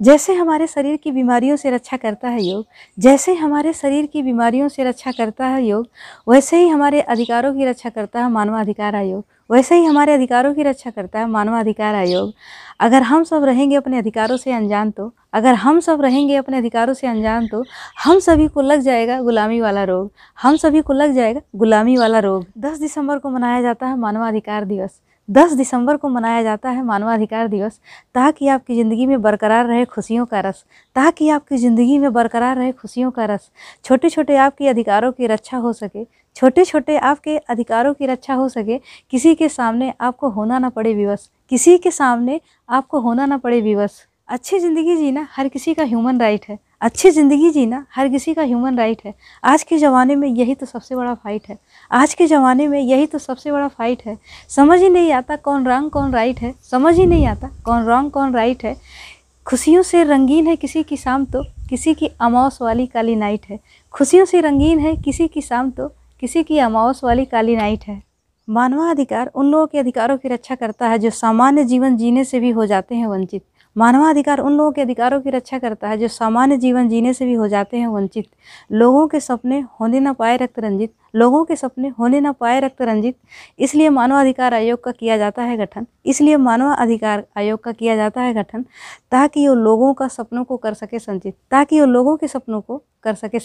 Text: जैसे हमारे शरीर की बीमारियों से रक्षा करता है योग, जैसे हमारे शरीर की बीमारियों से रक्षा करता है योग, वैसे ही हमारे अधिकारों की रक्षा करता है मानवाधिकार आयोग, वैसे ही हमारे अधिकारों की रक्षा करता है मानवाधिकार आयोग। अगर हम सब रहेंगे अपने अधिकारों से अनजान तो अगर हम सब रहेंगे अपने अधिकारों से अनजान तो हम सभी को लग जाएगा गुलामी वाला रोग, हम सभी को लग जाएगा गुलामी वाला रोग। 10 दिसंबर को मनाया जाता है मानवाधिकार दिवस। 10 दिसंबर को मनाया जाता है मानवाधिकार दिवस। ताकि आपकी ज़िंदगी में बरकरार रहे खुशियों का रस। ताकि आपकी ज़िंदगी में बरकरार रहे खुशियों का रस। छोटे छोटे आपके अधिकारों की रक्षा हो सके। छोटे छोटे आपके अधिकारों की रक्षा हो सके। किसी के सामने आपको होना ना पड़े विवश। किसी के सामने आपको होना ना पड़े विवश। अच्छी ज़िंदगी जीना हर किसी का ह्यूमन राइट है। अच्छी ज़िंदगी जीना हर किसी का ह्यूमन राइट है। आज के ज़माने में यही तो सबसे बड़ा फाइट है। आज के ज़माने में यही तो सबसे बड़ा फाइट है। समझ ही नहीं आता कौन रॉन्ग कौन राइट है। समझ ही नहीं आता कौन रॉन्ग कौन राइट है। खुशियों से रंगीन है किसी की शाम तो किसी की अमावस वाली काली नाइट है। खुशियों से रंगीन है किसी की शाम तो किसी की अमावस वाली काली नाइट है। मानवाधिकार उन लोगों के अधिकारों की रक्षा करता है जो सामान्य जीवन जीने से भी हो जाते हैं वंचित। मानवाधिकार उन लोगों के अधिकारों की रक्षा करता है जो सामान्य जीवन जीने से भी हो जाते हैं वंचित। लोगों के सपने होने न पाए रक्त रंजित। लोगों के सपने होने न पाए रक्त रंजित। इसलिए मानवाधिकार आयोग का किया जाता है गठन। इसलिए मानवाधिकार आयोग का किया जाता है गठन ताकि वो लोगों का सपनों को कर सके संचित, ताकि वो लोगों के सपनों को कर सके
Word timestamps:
जैसे 0.00 0.34
हमारे 0.34 0.66
शरीर 0.66 0.96
की 0.96 1.10
बीमारियों 1.12 1.56
से 1.56 1.70
रक्षा 1.70 1.96
करता 1.96 2.28
है 2.28 2.42
योग, 2.42 2.64
जैसे 2.98 3.34
हमारे 3.34 3.72
शरीर 3.72 4.06
की 4.06 4.22
बीमारियों 4.22 4.68
से 4.68 4.84
रक्षा 4.84 5.10
करता 5.10 5.46
है 5.46 5.64
योग, 5.64 5.88
वैसे 6.28 6.58
ही 6.58 6.68
हमारे 6.68 7.00
अधिकारों 7.00 7.52
की 7.54 7.64
रक्षा 7.64 7.88
करता 7.88 8.20
है 8.20 8.30
मानवाधिकार 8.30 8.96
आयोग, 8.96 9.24
वैसे 9.50 9.74
ही 9.74 9.84
हमारे 9.84 10.12
अधिकारों 10.14 10.54
की 10.54 10.62
रक्षा 10.62 10.90
करता 10.90 11.18
है 11.18 11.26
मानवाधिकार 11.26 11.94
आयोग। 11.94 12.32
अगर 12.80 13.02
हम 13.02 13.24
सब 13.24 13.44
रहेंगे 13.44 13.76
अपने 13.76 13.98
अधिकारों 13.98 14.36
से 14.36 14.52
अनजान 14.52 14.90
तो 14.90 15.12
अगर 15.32 15.54
हम 15.54 15.80
सब 15.80 16.00
रहेंगे 16.00 16.36
अपने 16.36 16.58
अधिकारों 16.58 16.94
से 16.94 17.06
अनजान 17.06 17.46
तो 17.46 17.64
हम 18.04 18.18
सभी 18.18 18.48
को 18.48 18.60
लग 18.60 18.80
जाएगा 18.80 19.20
गुलामी 19.20 19.60
वाला 19.60 19.84
रोग, 19.84 20.10
हम 20.38 20.56
सभी 20.56 20.80
को 20.80 20.92
लग 20.92 21.12
जाएगा 21.12 21.40
गुलामी 21.56 21.96
वाला 21.96 22.18
रोग। 22.18 22.46
10 22.58 22.80
दिसंबर 22.80 23.18
को 23.18 23.30
मनाया 23.30 23.62
जाता 23.62 23.86
है 23.86 23.98
मानवाधिकार 23.98 24.64
दिवस। 24.64 25.00
10 25.30 25.52
दिसंबर 25.52 25.96
को 25.96 26.08
मनाया 26.08 26.42
जाता 26.42 26.70
है 26.70 26.82
मानवाधिकार 26.84 27.48
दिवस। 27.48 27.80
ताकि 28.14 28.48
आपकी 28.48 28.76
ज़िंदगी 28.76 29.06
में 29.06 29.20
बरकरार 29.22 29.66
रहे 29.66 29.84
खुशियों 29.84 30.24
का 30.26 30.40
रस। 30.40 30.64
ताकि 30.96 31.28
आपकी 31.28 31.56
ज़िंदगी 31.56 31.98
में 31.98 32.12
बरकरार 32.12 32.56
रहे 32.56 32.72
खुशियों 32.72 33.10
का 33.10 33.24
रस। 33.24 33.50
छोटे 33.84 34.10
छोटे 34.10 34.36
आपके 34.36 34.68
अधिकारों 34.68 35.12
की 35.12 35.26
रक्षा 35.26 35.56
हो 35.56 35.72
सके। 35.72 36.04
छोटे 36.36 36.64
छोटे 36.64 36.96
आपके 36.96 37.36
अधिकारों 37.38 37.92
की 37.94 38.06
रक्षा 38.06 38.34
हो 38.34 38.48
सके। 38.48 38.78
किसी 39.10 39.34
के 39.34 39.48
सामने 39.48 39.92
आपको 40.00 40.28
होना 40.28 40.58
ना 40.58 40.68
पड़े 40.68 40.94
विवश। 40.94 41.28
किसी 41.50 41.76
के 41.78 41.90
सामने 41.90 42.40
आपको 42.68 43.00
होना 43.00 43.26
ना 43.26 43.36
पड़े 43.36 43.60
विवश। 43.60 44.06
अच्छी 44.28 44.58
ज़िंदगी 44.58 44.96
जीना 44.96 45.26
हर 45.32 45.48
किसी 45.48 45.74
का 45.74 45.84
ह्यूमन 45.84 46.20
राइट 46.20 46.44
है। 46.48 46.58
अच्छी 46.82 47.10
ज़िंदगी 47.10 47.50
जीना 47.50 47.84
हर 47.94 48.08
किसी 48.08 48.32
का 48.34 48.42
ह्यूमन 48.42 48.76
राइट 48.78 49.00
है। 49.04 49.12
आज 49.44 49.62
के 49.62 49.78
ज़माने 49.78 50.14
में 50.16 50.28
यही 50.28 50.54
तो 50.54 50.66
सबसे 50.66 50.96
बड़ा 50.96 51.14
फाइट 51.14 51.48
है। 51.48 51.58
आज 51.90 52.14
के 52.14 52.26
ज़माने 52.26 52.68
में 52.68 52.78
यही 52.80 53.06
तो 53.06 53.18
सबसे 53.18 53.52
बड़ा 53.52 53.66
फाइट 53.68 54.02
है। 54.06 54.16
समझ 54.48 54.78
ही 54.80 54.88
नहीं 54.88 55.12
आता 55.12 55.36
कौन 55.36 55.66
रॉन्ग 55.66 55.90
कौन 55.90 56.12
राइट 56.12 56.38
है। 56.38 56.54
समझ 56.70 56.94
ही 56.96 57.06
नहीं 57.06 57.26
आता 57.26 57.50
कौन 57.64 57.84
रॉन्ग 57.84 58.10
कौन 58.10 58.34
राइट 58.34 58.64
है। 58.64 58.74
खुशियों 59.46 59.82
से 59.82 60.02
रंगीन 60.04 60.46
है 60.46 60.56
किसी 60.56 60.82
की 60.82 60.96
शाम 60.96 61.24
तो 61.24 61.42
किसी 61.70 61.94
की 61.94 62.10
अमावस 62.20 62.58
वाली 62.62 62.86
काली 62.86 63.16
नाइट 63.16 63.46
है। 63.50 63.58
खुशियों 63.94 64.24
से 64.24 64.40
रंगीन 64.40 64.78
है 64.78 64.96
किसी 64.96 65.28
की 65.28 65.40
शाम 65.42 65.70
तो 65.70 65.88
किसी 66.22 66.42
की 66.42 66.58
अमावस 66.58 67.04
वाली 67.04 67.24
काली 67.24 67.56
नाइट 67.56 67.84
है। 67.84 68.02
मानवाधिकार 68.48 69.30
उन 69.34 69.50
लोगों 69.50 69.66
के 69.66 69.78
अधिकारों 69.78 70.16
की 70.18 70.28
रक्षा 70.28 70.54
करता 70.54 70.88
है 70.88 70.98
जो 70.98 71.10
सामान्य 71.10 71.64
जीवन 71.64 71.96
जीने 71.96 72.24
से 72.24 72.40
भी 72.40 72.50
हो 72.50 72.66
जाते 72.66 72.94
हैं 72.94 73.06
वंचित। 73.06 73.42
मानवाधिकार 73.76 74.38
उन 74.38 74.56
लोगों 74.56 74.72
के 74.72 74.80
अधिकारों 74.80 75.20
की 75.20 75.30
रक्षा 75.30 75.58
करता 75.58 75.88
है 75.88 75.98
जो 75.98 76.08
सामान्य 76.08 76.56
जीवन 76.56 76.88
जीने 76.88 77.12
से 77.12 77.24
भी 77.24 77.34
हो 77.34 77.48
जाते 77.48 77.76
हैं 77.76 77.86
वंचित। 77.86 78.26
लोगों 78.72 79.06
के 79.08 79.20
सपने 79.20 79.60
होने 79.80 80.00
न 80.00 80.12
पाए 80.12 80.36
रक्त 80.36 80.58
रंजित। 80.58 80.92
लोगों 81.14 81.44
के 81.44 81.56
सपने 81.56 81.88
होने 81.88 82.20
न 82.20 82.32
पाए 82.32 82.60
रक्त 82.60 82.82
रंजित। 82.82 83.16
इसलिए 83.58 83.88
मानवाधिकार 83.88 84.54
आयोग 84.54 84.82
का 84.84 84.90
किया 84.90 85.16
जाता 85.18 85.42
है 85.42 85.56
गठन। 85.56 85.86
इसलिए 86.06 86.36
मानवाधिकार 86.36 87.24
आयोग 87.38 87.62
का 87.64 87.72
किया 87.72 87.96
जाता 87.96 88.20
है 88.20 88.34
गठन 88.34 88.64
ताकि 89.10 89.48
वो 89.48 89.54
लोगों 89.54 89.92
का 89.94 90.08
सपनों 90.08 90.44
को 90.44 90.56
कर 90.56 90.74
सके 90.74 90.98
संचित, 90.98 91.34
ताकि 91.50 91.80
वो 91.80 91.86
लोगों 91.86 92.16
के 92.16 92.28
सपनों 92.28 92.60
को 92.60 92.82
कर 93.02 93.14
सके 93.14 93.38